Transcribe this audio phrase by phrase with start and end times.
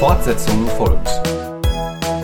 [0.00, 1.10] Fortsetzung folgt.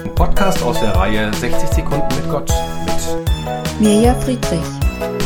[0.02, 2.50] Ein Podcast aus der Reihe 60 Sekunden mit Gott
[2.86, 4.64] mit Mirja Friedrich.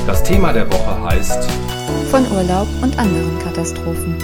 [0.05, 1.49] Das Thema der Woche heißt
[2.11, 4.19] Von Urlaub und anderen Katastrophen.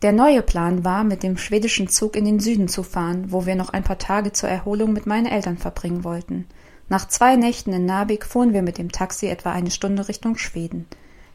[0.00, 3.54] Der neue Plan war, mit dem schwedischen Zug in den Süden zu fahren, wo wir
[3.54, 6.46] noch ein paar Tage zur Erholung mit meinen Eltern verbringen wollten.
[6.88, 10.86] Nach zwei Nächten in Narvik fuhren wir mit dem Taxi etwa eine Stunde Richtung Schweden.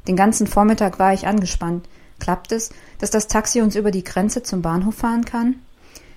[0.09, 1.87] Den ganzen Vormittag war ich angespannt.
[2.17, 5.57] Klappt es, dass das Taxi uns über die Grenze zum Bahnhof fahren kann?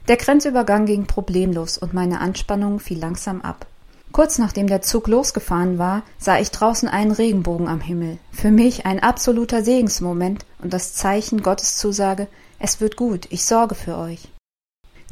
[0.08, 3.66] Der Grenzübergang ging problemlos und meine Anspannung fiel langsam ab.
[4.10, 8.16] Kurz nachdem der Zug losgefahren war, sah ich draußen einen Regenbogen am Himmel.
[8.30, 12.28] Für mich ein absoluter Segensmoment und das Zeichen Gottes Zusage,
[12.58, 14.26] es wird gut, ich sorge für euch.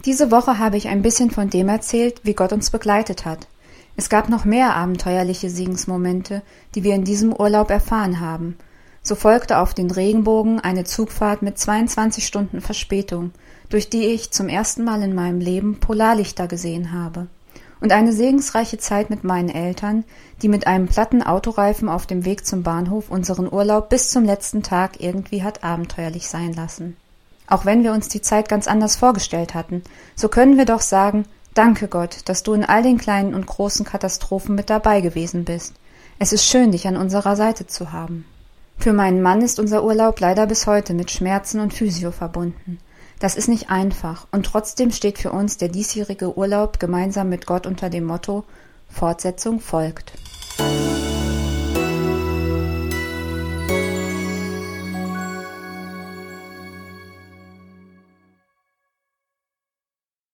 [0.06, 3.46] Diese Woche habe ich ein bisschen von dem erzählt, wie Gott uns begleitet hat.
[3.98, 6.40] Es gab noch mehr abenteuerliche Segensmomente,
[6.74, 8.56] die wir in diesem Urlaub erfahren haben.
[9.02, 13.32] So folgte auf den Regenbogen eine Zugfahrt mit 22 Stunden Verspätung,
[13.68, 17.26] durch die ich zum ersten Mal in meinem Leben Polarlichter gesehen habe.
[17.80, 20.04] Und eine segensreiche Zeit mit meinen Eltern,
[20.42, 24.62] die mit einem platten Autoreifen auf dem Weg zum Bahnhof unseren Urlaub bis zum letzten
[24.62, 26.96] Tag irgendwie hat abenteuerlich sein lassen.
[27.46, 29.82] Auch wenn wir uns die Zeit ganz anders vorgestellt hatten,
[30.14, 33.84] so können wir doch sagen, Danke Gott, dass du in all den kleinen und großen
[33.84, 35.74] Katastrophen mit dabei gewesen bist.
[36.18, 38.24] Es ist schön, dich an unserer Seite zu haben.
[38.80, 42.78] Für meinen Mann ist unser Urlaub leider bis heute mit Schmerzen und Physio verbunden.
[43.18, 47.66] Das ist nicht einfach, und trotzdem steht für uns der diesjährige Urlaub gemeinsam mit Gott
[47.66, 48.44] unter dem Motto
[48.88, 50.14] Fortsetzung folgt.